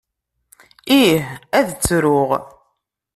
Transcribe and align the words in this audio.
Ih, 1.01 1.23
ad 1.59 1.67
ttruɣ. 1.71 2.29